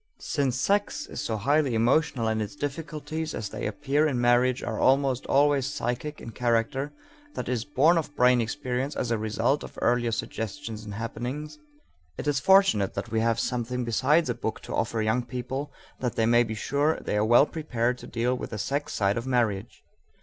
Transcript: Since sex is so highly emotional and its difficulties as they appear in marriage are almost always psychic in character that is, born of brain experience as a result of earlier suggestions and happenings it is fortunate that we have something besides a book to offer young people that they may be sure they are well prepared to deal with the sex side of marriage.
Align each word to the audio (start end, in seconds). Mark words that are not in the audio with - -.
Since 0.17 0.55
sex 0.59 1.05
is 1.05 1.21
so 1.21 1.37
highly 1.37 1.75
emotional 1.75 2.27
and 2.27 2.41
its 2.41 2.55
difficulties 2.55 3.35
as 3.35 3.49
they 3.49 3.67
appear 3.67 4.07
in 4.07 4.19
marriage 4.19 4.63
are 4.63 4.79
almost 4.79 5.27
always 5.27 5.67
psychic 5.67 6.19
in 6.19 6.31
character 6.31 6.91
that 7.35 7.47
is, 7.47 7.65
born 7.65 7.99
of 7.99 8.15
brain 8.15 8.41
experience 8.41 8.95
as 8.95 9.11
a 9.11 9.19
result 9.19 9.63
of 9.63 9.77
earlier 9.79 10.11
suggestions 10.11 10.83
and 10.83 10.95
happenings 10.95 11.59
it 12.17 12.25
is 12.27 12.39
fortunate 12.39 12.95
that 12.95 13.11
we 13.11 13.19
have 13.19 13.39
something 13.39 13.83
besides 13.85 14.27
a 14.27 14.33
book 14.33 14.59
to 14.61 14.73
offer 14.73 15.03
young 15.03 15.21
people 15.23 15.71
that 15.99 16.15
they 16.15 16.25
may 16.25 16.41
be 16.41 16.55
sure 16.55 16.99
they 16.99 17.15
are 17.15 17.23
well 17.23 17.45
prepared 17.45 17.99
to 17.99 18.07
deal 18.07 18.33
with 18.33 18.49
the 18.49 18.57
sex 18.57 18.93
side 18.93 19.17
of 19.17 19.27
marriage. 19.27 19.83